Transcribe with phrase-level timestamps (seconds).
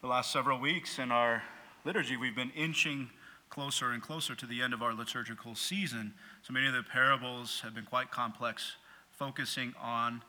[0.00, 1.42] the last several weeks in our
[1.84, 3.10] liturgy, we've been inching
[3.50, 6.14] closer and closer to the end of our liturgical season.
[6.40, 8.76] So many of the parables have been quite complex,
[9.10, 10.22] focusing on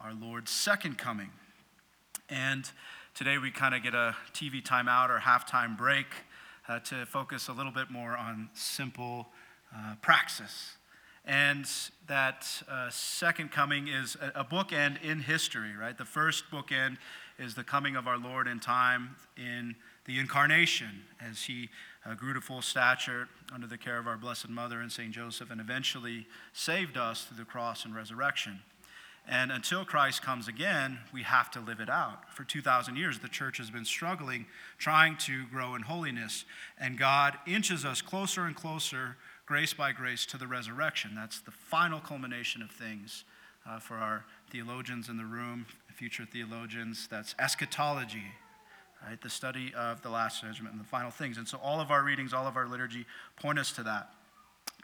[0.00, 1.30] our Lord's second coming.
[2.30, 2.70] And
[3.12, 6.06] today we kind of get a TV timeout or halftime break
[6.68, 9.30] uh, to focus a little bit more on simple
[9.74, 10.76] uh, praxis.
[11.24, 11.68] And
[12.06, 15.98] that uh, second coming is a, a bookend in history, right?
[15.98, 16.98] The first bookend
[17.38, 19.76] is the coming of our Lord in time in
[20.06, 21.68] the incarnation as he
[22.04, 25.12] uh, grew to full stature under the care of our Blessed Mother and St.
[25.12, 28.60] Joseph and eventually saved us through the cross and resurrection.
[29.30, 32.32] And until Christ comes again, we have to live it out.
[32.34, 34.46] For 2,000 years, the church has been struggling,
[34.78, 36.46] trying to grow in holiness.
[36.80, 41.10] And God inches us closer and closer, grace by grace, to the resurrection.
[41.14, 43.24] That's the final culmination of things
[43.68, 45.66] uh, for our theologians in the room,
[45.98, 47.08] future theologians.
[47.10, 48.22] That's eschatology,
[49.04, 49.20] right?
[49.20, 51.38] The study of the last judgment and the final things.
[51.38, 53.04] And so all of our readings, all of our liturgy
[53.36, 54.10] point us to that.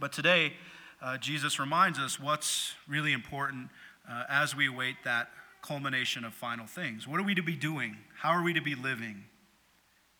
[0.01, 0.55] But today,
[1.01, 3.69] uh, Jesus reminds us what's really important
[4.11, 5.31] uh, as we await that
[5.62, 7.06] culmination of final things.
[7.06, 7.97] What are we to be doing?
[8.19, 9.23] How are we to be living?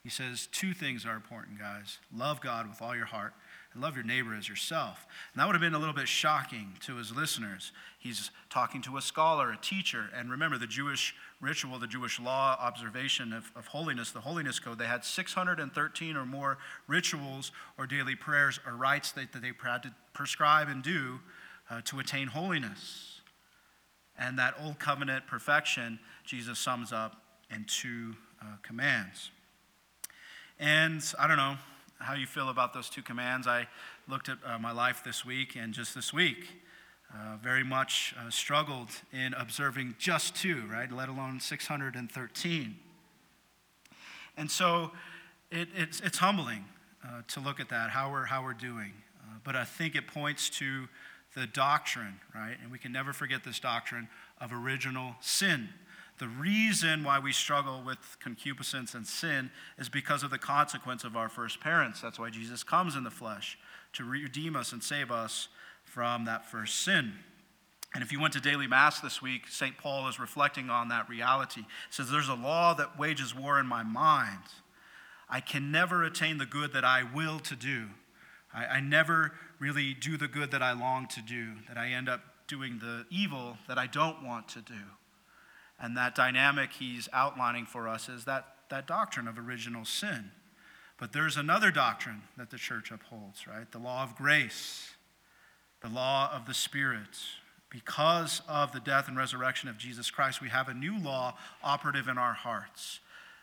[0.05, 3.35] He says two things are important, guys love God with all your heart
[3.75, 5.07] and love your neighbor as yourself.
[5.33, 7.73] And that would have been a little bit shocking to his listeners.
[7.99, 12.57] He's talking to a scholar, a teacher, and remember the Jewish ritual, the Jewish law
[12.59, 14.79] observation of, of holiness, the holiness code.
[14.79, 19.83] They had 613 or more rituals or daily prayers or rites that, that they had
[19.83, 21.21] to prescribe and do
[21.69, 23.21] uh, to attain holiness.
[24.17, 29.31] And that old covenant perfection, Jesus sums up in two uh, commands.
[30.59, 31.57] And I don't know,
[31.99, 33.47] how you feel about those two commands.
[33.47, 33.67] I
[34.09, 36.49] looked at uh, my life this week, and just this week,
[37.13, 40.91] uh, very much uh, struggled in observing just two, right?
[40.91, 42.77] Let alone 613.
[44.37, 44.91] And so
[45.51, 46.65] it, it's, it's humbling
[47.05, 48.93] uh, to look at that, how we're, how we're doing.
[49.21, 50.89] Uh, but I think it points to
[51.35, 52.57] the doctrine, right?
[52.63, 54.09] And we can never forget this doctrine
[54.41, 55.69] of original sin.
[56.19, 61.17] The reason why we struggle with concupiscence and sin is because of the consequence of
[61.17, 62.01] our first parents.
[62.01, 63.59] That's why Jesus comes in the flesh
[63.95, 65.49] to redeem us and save us
[65.83, 67.15] from that first sin.
[67.95, 69.77] And if you went to daily mass this week, St.
[69.77, 71.61] Paul is reflecting on that reality.
[71.61, 74.43] He says, There's a law that wages war in my mind.
[75.29, 77.87] I can never attain the good that I will to do.
[78.53, 82.09] I, I never really do the good that I long to do, that I end
[82.09, 84.75] up doing the evil that I don't want to do.
[85.79, 90.31] And that dynamic he's outlining for us is that, that doctrine of original sin.
[90.99, 93.71] But there's another doctrine that the church upholds, right?
[93.71, 94.93] The law of grace,
[95.83, 97.19] the law of the Spirit.
[97.69, 102.07] Because of the death and resurrection of Jesus Christ, we have a new law operative
[102.07, 103.01] in our hearts.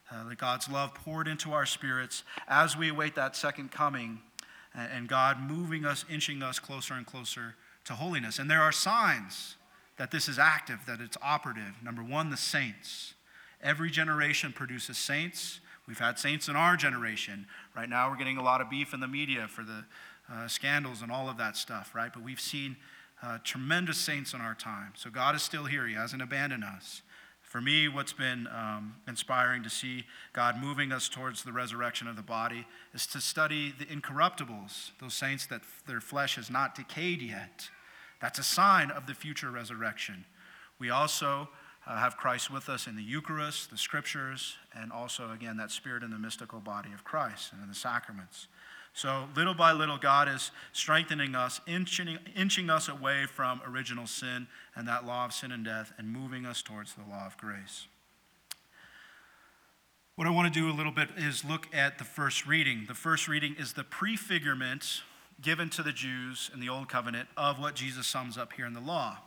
[0.09, 4.19] Uh, that God's love poured into our spirits as we await that second coming,
[4.73, 7.55] and God moving us, inching us closer and closer
[7.85, 8.37] to holiness.
[8.37, 9.55] And there are signs
[9.97, 11.75] that this is active, that it's operative.
[11.83, 13.13] Number one, the saints.
[13.61, 15.59] Every generation produces saints.
[15.87, 17.45] We've had saints in our generation.
[17.75, 19.85] Right now, we're getting a lot of beef in the media for the
[20.31, 22.11] uh, scandals and all of that stuff, right?
[22.13, 22.77] But we've seen
[23.21, 24.93] uh, tremendous saints in our time.
[24.95, 27.01] So God is still here, He hasn't abandoned us.
[27.41, 32.15] For me, what's been um, inspiring to see God moving us towards the resurrection of
[32.15, 37.21] the body is to study the incorruptibles, those saints that their flesh has not decayed
[37.21, 37.69] yet
[38.21, 40.25] that's a sign of the future resurrection.
[40.79, 41.49] We also
[41.87, 46.03] uh, have Christ with us in the Eucharist, the scriptures, and also, again, that spirit
[46.03, 48.47] in the mystical body of Christ and in the sacraments.
[48.93, 54.47] So, little by little, God is strengthening us, inching, inching us away from original sin
[54.75, 57.87] and that law of sin and death, and moving us towards the law of grace.
[60.15, 62.83] What I want to do a little bit is look at the first reading.
[62.87, 65.01] The first reading is the prefigurement
[65.41, 68.73] given to the Jews in the Old Covenant of what Jesus sums up here in
[68.73, 69.17] the law.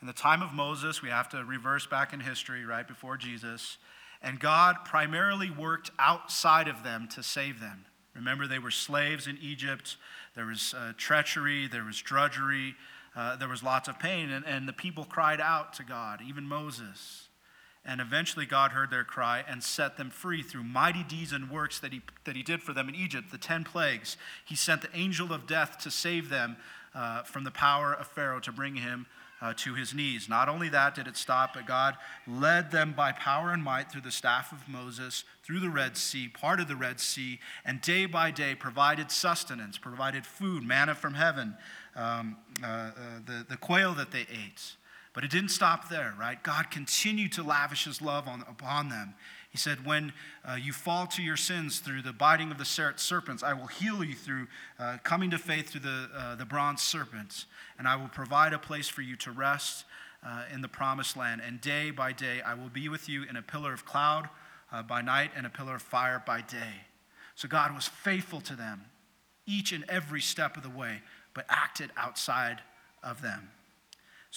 [0.00, 3.78] In the time of Moses, we have to reverse back in history, right before Jesus,
[4.22, 7.84] and God primarily worked outside of them to save them.
[8.14, 9.96] Remember, they were slaves in Egypt.
[10.34, 12.74] There was uh, treachery, there was drudgery,
[13.16, 16.44] uh, there was lots of pain, and, and the people cried out to God, even
[16.44, 17.27] Moses.
[17.84, 21.78] And eventually, God heard their cry and set them free through mighty deeds and works
[21.80, 24.16] that he, that he did for them in Egypt, the 10 plagues.
[24.44, 26.56] He sent the angel of death to save them
[26.94, 29.06] uh, from the power of Pharaoh to bring him
[29.40, 30.28] uh, to his knees.
[30.28, 31.96] Not only that did it stop, but God
[32.26, 36.28] led them by power and might through the staff of Moses, through the Red Sea,
[36.28, 41.14] part of the Red Sea, and day by day provided sustenance, provided food, manna from
[41.14, 41.56] heaven,
[41.94, 42.90] um, uh, uh
[43.24, 44.74] the, the quail that they ate.
[45.18, 46.40] But it didn't stop there, right?
[46.40, 49.14] God continued to lavish his love on, upon them.
[49.50, 50.12] He said, When
[50.48, 54.04] uh, you fall to your sins through the biting of the serpents, I will heal
[54.04, 54.46] you through
[54.78, 57.46] uh, coming to faith through the, uh, the bronze serpents,
[57.80, 59.86] and I will provide a place for you to rest
[60.24, 61.42] uh, in the promised land.
[61.44, 64.28] And day by day, I will be with you in a pillar of cloud
[64.70, 66.84] uh, by night and a pillar of fire by day.
[67.34, 68.82] So God was faithful to them
[69.46, 71.02] each and every step of the way,
[71.34, 72.60] but acted outside
[73.02, 73.50] of them.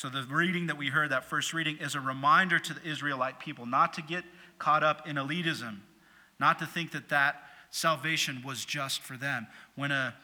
[0.01, 3.39] So the reading that we heard, that first reading, is a reminder to the Israelite
[3.39, 4.23] people not to get
[4.57, 5.77] caught up in elitism,
[6.39, 9.45] not to think that that salvation was just for them.
[9.75, 10.15] When a,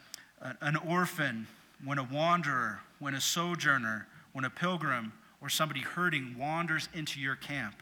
[0.60, 1.46] an orphan,
[1.84, 7.36] when a wanderer, when a sojourner, when a pilgrim, or somebody hurting wanders into your
[7.36, 7.76] camp,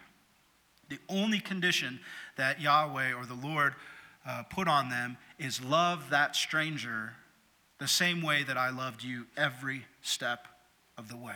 [0.89, 1.99] the only condition
[2.35, 3.73] that Yahweh or the Lord
[4.23, 7.13] uh, put on them is love that stranger
[7.79, 10.47] the same way that I loved you every step
[10.95, 11.33] of the way.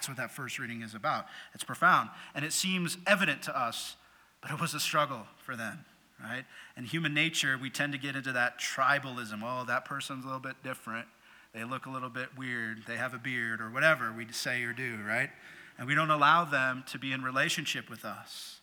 [0.00, 1.26] That's what that first reading is about.
[1.52, 2.08] It's profound.
[2.34, 3.96] And it seems evident to us,
[4.40, 5.84] but it was a struggle for them,
[6.18, 6.46] right?
[6.74, 9.42] And human nature, we tend to get into that tribalism.
[9.44, 11.06] Oh, that person's a little bit different.
[11.52, 12.84] They look a little bit weird.
[12.88, 15.28] They have a beard or whatever we say or do, right?
[15.76, 18.60] And we don't allow them to be in relationship with us.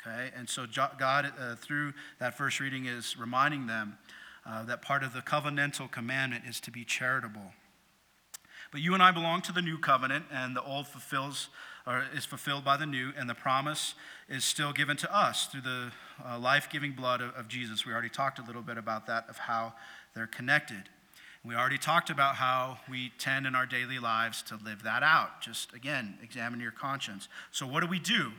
[0.00, 0.30] Okay?
[0.34, 0.64] And so
[0.98, 3.98] God, uh, through that first reading, is reminding them
[4.46, 7.52] uh, that part of the covenantal commandment is to be charitable.
[8.72, 11.48] But you and I belong to the new covenant, and the old fulfills
[11.86, 13.94] or is fulfilled by the new, and the promise
[14.28, 15.90] is still given to us through the
[16.24, 17.84] uh, life-giving blood of, of Jesus.
[17.84, 19.74] We already talked a little bit about that, of how
[20.14, 20.84] they're connected.
[21.44, 25.40] We already talked about how we tend in our daily lives to live that out.
[25.40, 27.28] Just again, examine your conscience.
[27.50, 28.30] So, what do we do?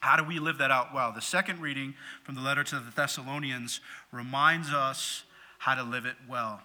[0.00, 1.12] How do we live that out well?
[1.12, 1.94] The second reading
[2.24, 3.80] from the letter to the Thessalonians
[4.10, 5.22] reminds us
[5.58, 6.62] how to live it well.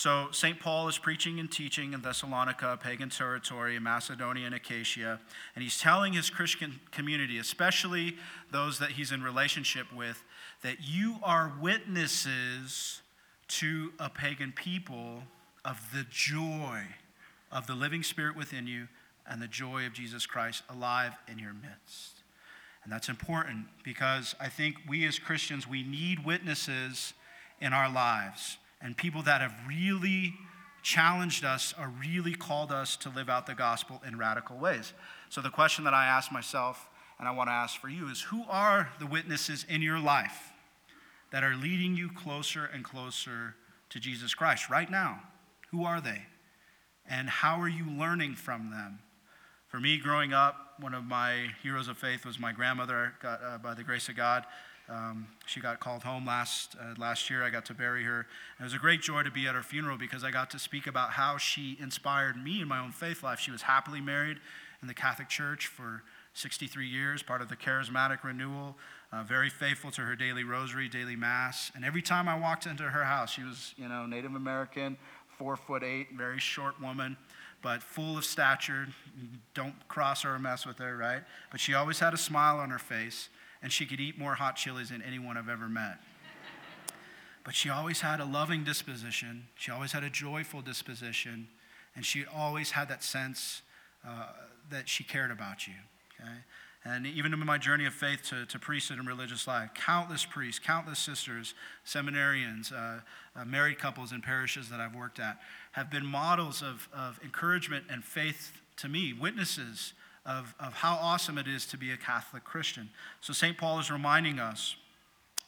[0.00, 0.58] So, St.
[0.58, 5.20] Paul is preaching and teaching in Thessalonica, pagan territory, Macedonia and Achaia,
[5.54, 8.16] and he's telling his Christian community, especially
[8.50, 10.24] those that he's in relationship with,
[10.62, 13.02] that you are witnesses
[13.48, 15.24] to a pagan people
[15.66, 16.80] of the joy
[17.52, 18.88] of the living spirit within you
[19.26, 22.22] and the joy of Jesus Christ alive in your midst.
[22.84, 27.12] And that's important because I think we as Christians, we need witnesses
[27.60, 30.34] in our lives and people that have really
[30.82, 34.92] challenged us or really called us to live out the gospel in radical ways.
[35.28, 36.88] So the question that I ask myself
[37.18, 40.52] and I want to ask for you is who are the witnesses in your life
[41.32, 43.54] that are leading you closer and closer
[43.90, 45.20] to Jesus Christ right now?
[45.70, 46.22] Who are they?
[47.08, 49.00] And how are you learning from them?
[49.68, 53.74] For me, growing up, one of my heroes of faith was my grandmother, uh, by
[53.74, 54.44] the grace of God.
[54.90, 57.44] Um, she got called home last, uh, last year.
[57.44, 58.26] I got to bury her.
[58.58, 60.58] And it was a great joy to be at her funeral because I got to
[60.58, 63.38] speak about how she inspired me in my own faith life.
[63.38, 64.38] She was happily married
[64.82, 66.02] in the Catholic Church for
[66.34, 68.76] 63 years, part of the charismatic renewal,
[69.12, 71.70] uh, very faithful to her daily rosary, daily mass.
[71.74, 74.96] And every time I walked into her house, she was, you know, Native American,
[75.38, 77.16] four foot eight, very short woman,
[77.62, 78.88] but full of stature.
[79.54, 81.22] Don't cross her or mess with her, right?
[81.50, 83.28] But she always had a smile on her face,
[83.62, 85.98] and she could eat more hot chilies than anyone I've ever met.
[87.44, 89.48] But she always had a loving disposition.
[89.54, 91.48] She always had a joyful disposition.
[91.96, 93.62] And she always had that sense
[94.06, 94.26] uh,
[94.70, 95.74] that she cared about you.
[96.20, 96.38] Okay?
[96.84, 100.58] And even in my journey of faith to, to priesthood and religious life, countless priests,
[100.58, 103.00] countless sisters, seminarians, uh,
[103.36, 105.38] uh, married couples in parishes that I've worked at
[105.72, 109.92] have been models of, of encouragement and faith to me, witnesses
[110.26, 112.90] of, of how awesome it is to be a Catholic Christian.
[113.20, 113.56] So St.
[113.56, 114.76] Paul is reminding us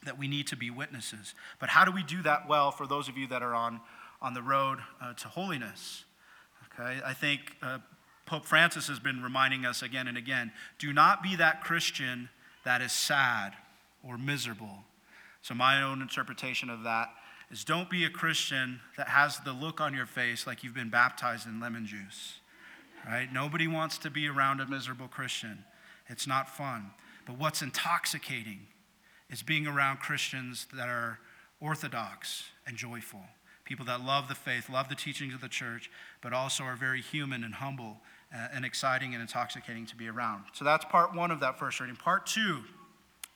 [0.04, 1.34] that we need to be witnesses.
[1.60, 3.80] But how do we do that well for those of you that are on,
[4.20, 6.04] on the road uh, to holiness?
[6.74, 7.78] Okay, I think uh,
[8.26, 12.30] Pope Francis has been reminding us again and again do not be that Christian
[12.64, 13.52] that is sad
[14.02, 14.84] or miserable.
[15.42, 17.10] So, my own interpretation of that
[17.50, 20.88] is don't be a Christian that has the look on your face like you've been
[20.88, 22.38] baptized in lemon juice.
[23.06, 23.32] Right?
[23.32, 25.64] Nobody wants to be around a miserable Christian.
[26.08, 26.90] It's not fun.
[27.26, 28.66] But what's intoxicating
[29.30, 31.18] is being around Christians that are
[31.60, 33.22] orthodox and joyful
[33.64, 35.90] people that love the faith, love the teachings of the church,
[36.20, 37.98] but also are very human and humble
[38.34, 40.44] uh, and exciting and intoxicating to be around.
[40.52, 41.96] So that's part one of that first reading.
[41.96, 42.64] Part two,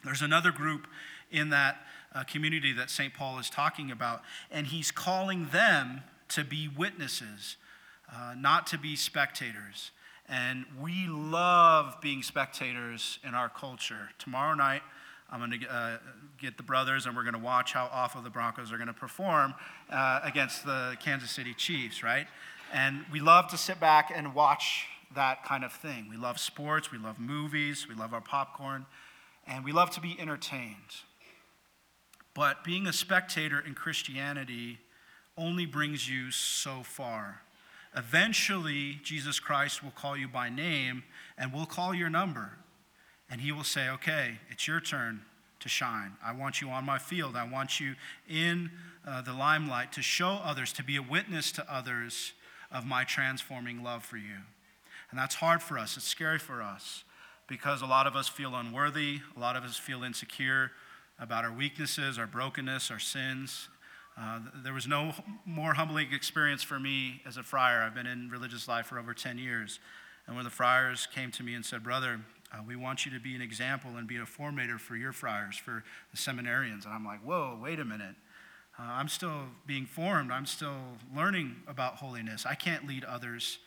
[0.04, 0.86] there's another group
[1.30, 1.78] in that
[2.14, 3.14] uh, community that St.
[3.14, 7.56] Paul is talking about, and he's calling them to be witnesses,
[8.12, 9.90] uh, not to be spectators.
[10.28, 14.10] And we love being spectators in our culture.
[14.18, 14.82] Tomorrow night,
[15.30, 15.98] I'm going to uh,
[16.40, 18.92] get the brothers and we're going to watch how awful the Broncos are going to
[18.92, 19.54] perform
[19.90, 22.26] uh, against the Kansas City Chiefs, right?
[22.72, 26.08] And we love to sit back and watch that kind of thing.
[26.10, 28.86] We love sports, we love movies, we love our popcorn.
[29.46, 31.04] and we love to be entertained.
[32.34, 34.78] But being a spectator in Christianity
[35.38, 37.42] only brings you so far.
[37.96, 41.04] Eventually, Jesus Christ will call you by name
[41.38, 42.52] and will call your number.
[43.30, 45.22] And he will say, Okay, it's your turn
[45.60, 46.12] to shine.
[46.24, 47.36] I want you on my field.
[47.36, 47.94] I want you
[48.28, 48.70] in
[49.06, 52.32] uh, the limelight to show others, to be a witness to others
[52.70, 54.42] of my transforming love for you.
[55.10, 55.96] And that's hard for us.
[55.96, 57.04] It's scary for us
[57.46, 60.72] because a lot of us feel unworthy, a lot of us feel insecure
[61.18, 63.68] about our weaknesses, our brokenness, our sins.
[64.18, 65.12] Uh, there was no
[65.44, 67.82] more humbling experience for me as a friar.
[67.82, 69.78] I've been in religious life for over 10 years.
[70.26, 72.20] And when the friars came to me and said, Brother,
[72.52, 75.56] uh, we want you to be an example and be a formator for your friars,
[75.56, 76.84] for the seminarians.
[76.84, 78.14] And I'm like, Whoa, wait a minute.
[78.78, 80.30] Uh, I'm still being formed.
[80.30, 80.76] I'm still
[81.14, 82.44] learning about holiness.
[82.46, 83.58] I can't lead others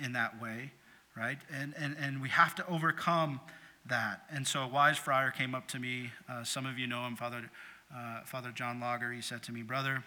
[0.00, 0.72] in that way,
[1.16, 1.38] right?
[1.52, 3.40] And, and, and we have to overcome
[3.88, 4.22] that.
[4.30, 6.10] And so a wise friar came up to me.
[6.28, 7.50] Uh, some of you know him, Father,
[7.94, 9.12] uh, Father John Lager.
[9.12, 10.04] He said to me, Brother,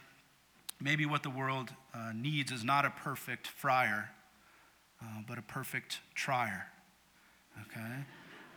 [0.80, 4.12] maybe what the world uh, needs is not a perfect friar,
[5.02, 6.68] uh, but a perfect trier.
[7.62, 8.06] Okay?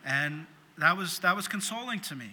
[0.05, 0.45] And
[0.77, 2.29] that was, that was consoling to me,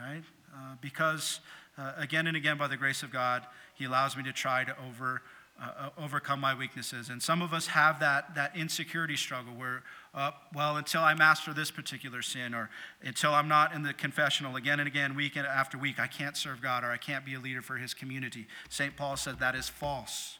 [0.00, 0.22] right?
[0.54, 1.40] Uh, because
[1.76, 4.74] uh, again and again, by the grace of God, He allows me to try to
[4.88, 5.22] over,
[5.60, 7.08] uh, overcome my weaknesses.
[7.08, 9.82] And some of us have that, that insecurity struggle where,
[10.14, 12.70] uh, well, until I master this particular sin, or
[13.02, 16.62] until I'm not in the confessional again and again, week after week, I can't serve
[16.62, 18.46] God or I can't be a leader for His community.
[18.68, 18.96] St.
[18.96, 20.38] Paul said that is false.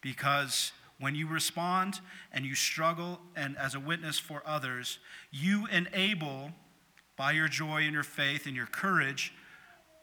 [0.00, 2.00] Because when you respond
[2.32, 4.98] and you struggle and as a witness for others,
[5.30, 6.52] you enable,
[7.16, 9.32] by your joy and your faith and your courage,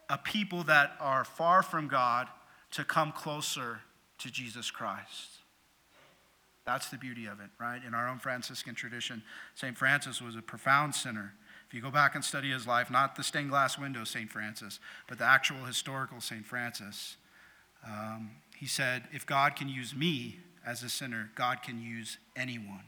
[0.10, 2.28] a people that are far from God
[2.72, 3.80] to come closer
[4.20, 5.40] to Jesus Christ.
[6.66, 7.82] That's the beauty of it, right?
[7.86, 9.22] In our own Franciscan tradition,
[9.54, 9.78] St.
[9.78, 11.34] Francis was a profound sinner.
[11.68, 14.30] If you go back and study his life, not the stained glass window St.
[14.30, 16.46] Francis, but the actual historical St.
[16.46, 17.18] Francis,
[17.86, 22.84] um, he said, If God can use me as a sinner, God can use anyone.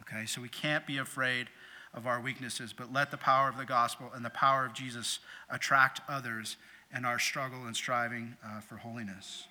[0.00, 1.48] Okay, so we can't be afraid
[1.94, 5.18] of our weaknesses, but let the power of the gospel and the power of Jesus
[5.50, 6.56] attract others
[6.96, 9.46] in our struggle and striving uh, for holiness.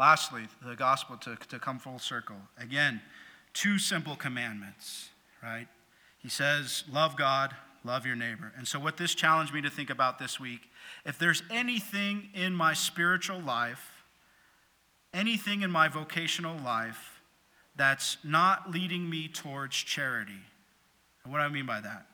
[0.00, 2.36] Lastly, the gospel to, to come full circle.
[2.58, 3.02] Again,
[3.52, 5.10] two simple commandments,
[5.42, 5.66] right?
[6.16, 7.54] He says, Love God,
[7.84, 8.50] love your neighbor.
[8.56, 10.62] And so, what this challenged me to think about this week
[11.04, 14.04] if there's anything in my spiritual life,
[15.12, 17.20] anything in my vocational life
[17.76, 20.32] that's not leading me towards charity,
[21.24, 22.06] and what do I mean by that?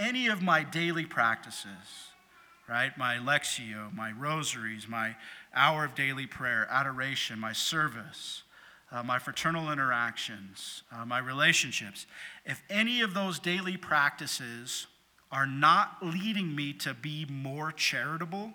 [0.00, 2.08] Any of my daily practices,
[2.66, 2.96] right?
[2.96, 5.16] My lectio, my rosaries, my
[5.56, 8.42] hour of daily prayer, adoration, my service,
[8.92, 12.06] uh, my fraternal interactions, uh, my relationships.
[12.44, 14.86] If any of those daily practices
[15.32, 18.52] are not leading me to be more charitable,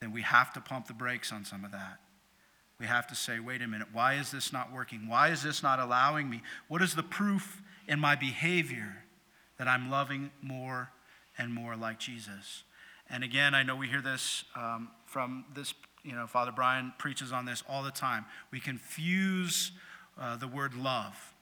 [0.00, 2.00] then we have to pump the brakes on some of that.
[2.78, 5.06] We have to say, wait a minute, why is this not working?
[5.08, 6.42] Why is this not allowing me?
[6.68, 9.04] What is the proof in my behavior
[9.58, 10.90] that I'm loving more
[11.36, 12.62] and more like Jesus.
[13.10, 15.74] And again, I know we hear this um, from this,
[16.04, 18.24] you know, Father Brian preaches on this all the time.
[18.52, 19.72] We confuse
[20.18, 21.34] uh, the word love.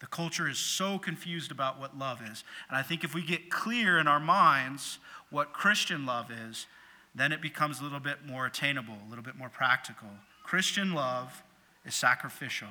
[0.00, 2.42] The culture is so confused about what love is.
[2.68, 4.98] And I think if we get clear in our minds
[5.30, 6.66] what Christian love is,
[7.14, 10.08] then it becomes a little bit more attainable, a little bit more practical.
[10.42, 11.42] Christian love
[11.84, 12.68] is sacrificial,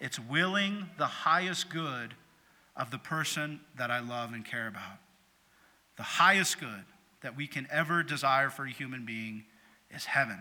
[0.00, 2.14] it's willing the highest good
[2.76, 4.98] of the person that I love and care about.
[5.96, 6.84] The highest good
[7.20, 9.44] that we can ever desire for a human being
[9.94, 10.38] is heaven.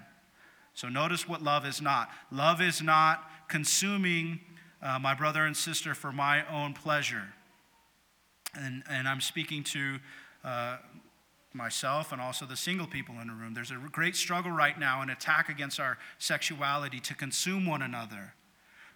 [0.74, 2.10] So notice what love is not.
[2.32, 4.40] Love is not consuming
[4.82, 7.28] uh, my brother and sister for my own pleasure.
[8.56, 10.00] And, and I'm speaking to
[10.44, 10.78] uh,
[11.54, 13.54] myself and also the single people in the room.
[13.54, 18.34] There's a great struggle right now, an attack against our sexuality to consume one another.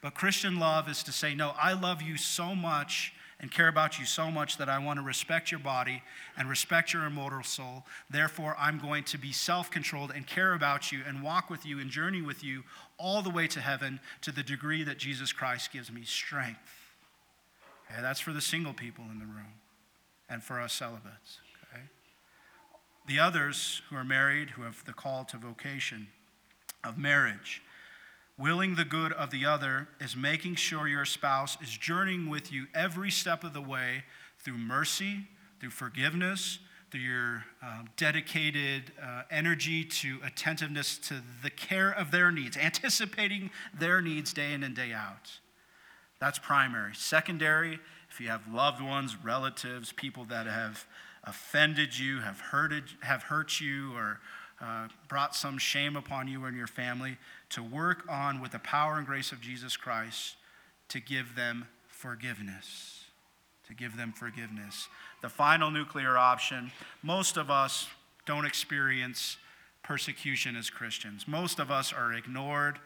[0.01, 3.99] But Christian love is to say, no, I love you so much and care about
[3.99, 6.01] you so much that I want to respect your body
[6.37, 7.85] and respect your immortal soul.
[8.09, 11.79] Therefore, I'm going to be self controlled and care about you and walk with you
[11.79, 12.63] and journey with you
[12.97, 16.59] all the way to heaven to the degree that Jesus Christ gives me strength.
[17.91, 19.59] Okay, that's for the single people in the room
[20.29, 21.39] and for us celibates.
[21.71, 21.83] Okay?
[23.07, 26.07] The others who are married, who have the call to vocation
[26.83, 27.61] of marriage,
[28.37, 32.65] Willing the good of the other is making sure your spouse is journeying with you
[32.73, 34.03] every step of the way
[34.39, 35.27] through mercy,
[35.61, 36.59] through forgiveness,
[36.91, 43.51] through your uh, dedicated uh, energy to attentiveness to the care of their needs, anticipating
[43.73, 45.39] their needs day in and day out.
[46.19, 46.93] That's primary.
[46.93, 50.85] Secondary, if you have loved ones, relatives, people that have
[51.23, 54.19] offended you, have hurted, have hurt you, or
[54.61, 57.17] uh, brought some shame upon you and your family,
[57.49, 60.35] to work on with the power and grace of Jesus Christ
[60.89, 63.05] to give them forgiveness.
[63.67, 64.87] To give them forgiveness.
[65.21, 66.71] The final nuclear option
[67.01, 67.87] most of us
[68.25, 69.37] don't experience
[69.83, 71.27] persecution as Christians.
[71.27, 72.79] Most of us are ignored,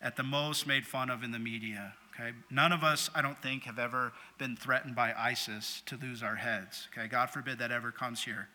[0.00, 1.94] at the most made fun of in the media.
[2.14, 2.32] Okay?
[2.50, 6.36] None of us, I don't think, have ever been threatened by ISIS to lose our
[6.36, 6.88] heads.
[6.92, 7.08] Okay?
[7.08, 8.48] God forbid that ever comes here.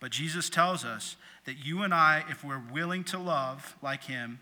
[0.00, 4.40] But Jesus tells us that you and I, if we're willing to love like him,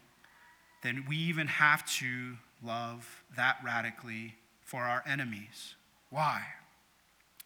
[0.83, 5.75] then we even have to love that radically for our enemies.
[6.11, 6.43] Why?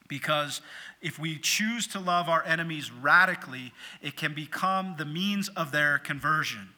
[0.09, 0.61] Because
[1.01, 3.73] if we choose to love our enemies radically,
[4.03, 6.69] it can become the means of their conversion.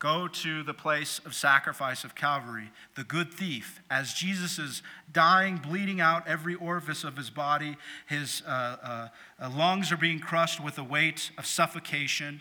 [0.00, 3.80] Go to the place of sacrifice of Calvary, the good thief.
[3.88, 7.76] As Jesus is dying, bleeding out every orifice of his body,
[8.08, 9.10] his uh,
[9.40, 12.40] uh, lungs are being crushed with the weight of suffocation.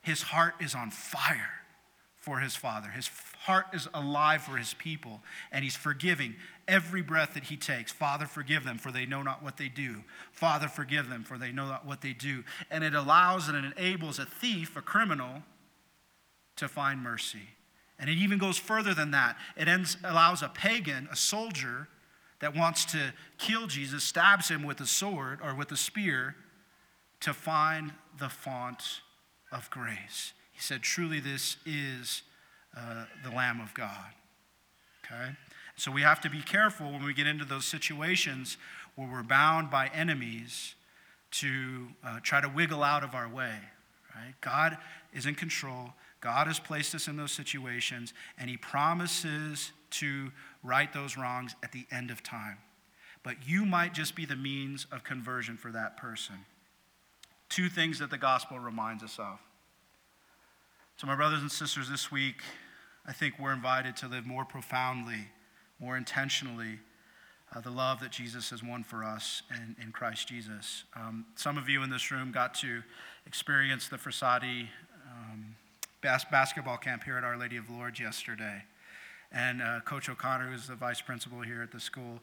[0.00, 1.61] His heart is on fire
[2.22, 2.88] for his Father.
[2.88, 3.10] His
[3.40, 6.36] heart is alive for his people, and he's forgiving
[6.68, 7.90] every breath that he takes.
[7.90, 10.04] Father, forgive them, for they know not what they do.
[10.30, 12.44] Father, forgive them, for they know not what they do.
[12.70, 15.42] And it allows and it enables a thief, a criminal,
[16.54, 17.48] to find mercy.
[17.98, 19.36] And it even goes further than that.
[19.56, 21.88] It ends, allows a pagan, a soldier
[22.38, 26.36] that wants to kill Jesus, stabs him with a sword or with a spear
[27.20, 29.00] to find the font
[29.50, 30.34] of grace.
[30.52, 32.22] He said, Truly, this is
[32.76, 34.12] uh, the Lamb of God.
[35.04, 35.32] Okay?
[35.76, 38.56] So we have to be careful when we get into those situations
[38.94, 40.74] where we're bound by enemies
[41.32, 43.56] to uh, try to wiggle out of our way.
[44.14, 44.34] Right?
[44.40, 44.76] God
[45.12, 45.94] is in control.
[46.20, 50.30] God has placed us in those situations, and He promises to
[50.62, 52.58] right those wrongs at the end of time.
[53.22, 56.36] But you might just be the means of conversion for that person.
[57.48, 59.38] Two things that the gospel reminds us of.
[60.96, 62.42] So, my brothers and sisters, this week,
[63.06, 65.28] I think we're invited to live more profoundly,
[65.80, 66.78] more intentionally,
[67.54, 70.84] uh, the love that Jesus has won for us in, in Christ Jesus.
[70.94, 72.82] Um, some of you in this room got to
[73.26, 74.68] experience the Frassati
[75.10, 75.56] um,
[76.02, 78.62] bas- basketball camp here at Our Lady of Lourdes yesterday.
[79.32, 82.20] And uh, Coach O'Connor, who's the vice principal here at the school,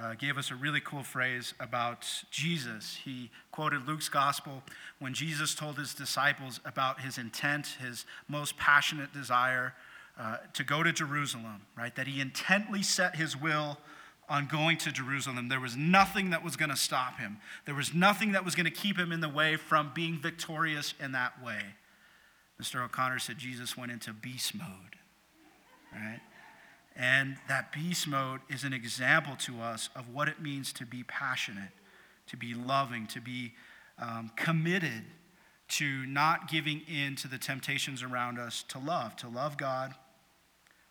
[0.00, 2.98] uh, gave us a really cool phrase about Jesus.
[3.04, 4.62] He quoted Luke's gospel
[4.98, 9.74] when Jesus told his disciples about his intent, his most passionate desire
[10.18, 11.94] uh, to go to Jerusalem, right?
[11.94, 13.78] That he intently set his will
[14.28, 15.48] on going to Jerusalem.
[15.48, 18.64] There was nothing that was going to stop him, there was nothing that was going
[18.64, 21.60] to keep him in the way from being victorious in that way.
[22.60, 22.82] Mr.
[22.84, 24.96] O'Connor said Jesus went into beast mode,
[25.92, 26.20] right?
[26.96, 31.02] And that beast mode is an example to us of what it means to be
[31.04, 31.72] passionate,
[32.26, 33.54] to be loving, to be
[33.98, 35.04] um, committed
[35.68, 39.94] to not giving in to the temptations around us, to love, to love God,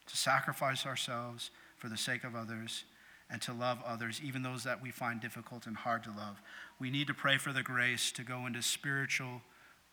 [0.08, 2.84] to sacrifice ourselves for the sake of others,
[3.30, 6.42] and to love others, even those that we find difficult and hard to love.
[6.80, 9.42] We need to pray for the grace to go into spiritual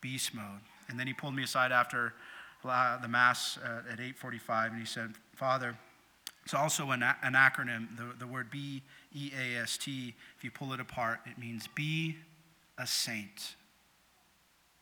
[0.01, 0.61] beast mode.
[0.89, 2.13] And then he pulled me aside after
[2.63, 5.77] the Mass uh, at 8.45, and he said, Father,
[6.43, 8.81] it's also an, an acronym, the, the word B
[9.13, 10.15] E A S T.
[10.37, 12.17] If you pull it apart, it means be
[12.77, 13.55] a saint.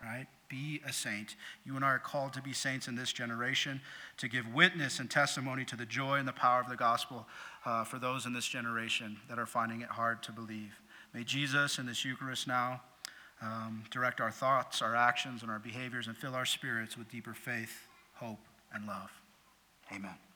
[0.01, 0.27] Right?
[0.47, 1.35] Be a saint.
[1.65, 3.81] You and I are called to be saints in this generation,
[4.17, 7.27] to give witness and testimony to the joy and the power of the gospel
[7.65, 10.79] uh, for those in this generation that are finding it hard to believe.
[11.13, 12.81] May Jesus in this Eucharist now
[13.41, 17.33] um, direct our thoughts, our actions, and our behaviors, and fill our spirits with deeper
[17.33, 18.39] faith, hope,
[18.71, 19.11] and love.
[19.91, 20.26] Amen.